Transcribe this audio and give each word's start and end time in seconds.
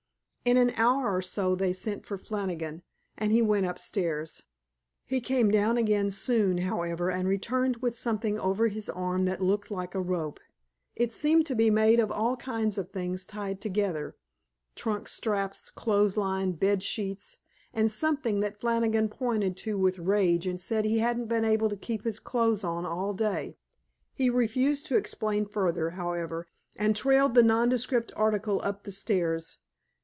In 0.43 0.57
an 0.57 0.71
hour 0.71 1.15
or 1.15 1.21
so 1.21 1.53
they 1.53 1.71
sent 1.71 2.03
for 2.03 2.17
Flannigan, 2.17 2.81
and 3.15 3.31
he 3.31 3.43
went 3.43 3.67
upstairs. 3.67 4.41
He 5.05 5.21
came 5.21 5.51
down 5.51 5.77
again 5.77 6.09
soon, 6.09 6.57
however, 6.57 7.11
and 7.11 7.27
returned 7.27 7.77
with 7.77 7.95
something 7.95 8.39
over 8.39 8.67
his 8.67 8.89
arm 8.89 9.25
that 9.25 9.39
looked 9.43 9.69
like 9.69 9.93
a 9.93 10.01
rope. 10.01 10.39
It 10.95 11.13
seemed 11.13 11.45
to 11.45 11.53
be 11.55 11.69
made 11.69 11.99
of 11.99 12.11
all 12.11 12.35
kinds 12.37 12.79
of 12.79 12.89
things 12.89 13.27
tied 13.27 13.61
together, 13.61 14.15
trunk 14.73 15.07
straps, 15.07 15.69
clothesline, 15.69 16.53
bed 16.53 16.81
sheets, 16.81 17.37
and 17.71 17.91
something 17.91 18.39
that 18.39 18.59
Flannigan 18.59 19.09
pointed 19.09 19.55
to 19.57 19.77
with 19.77 19.99
rage 19.99 20.47
and 20.47 20.59
said 20.59 20.85
he 20.85 20.97
hadn't 20.97 21.27
been 21.27 21.45
able 21.45 21.69
to 21.69 21.77
keep 21.77 22.03
his 22.03 22.19
clothes 22.19 22.63
on 22.63 22.83
all 22.83 23.13
day. 23.13 23.57
He 24.15 24.31
refused 24.31 24.87
to 24.87 24.97
explain 24.97 25.45
further, 25.45 25.91
however, 25.91 26.47
and 26.77 26.95
trailed 26.95 27.35
the 27.35 27.43
nondescript 27.43 28.11
article 28.15 28.59
up 28.63 28.83
the 28.83 28.91
stairs. 28.91 29.57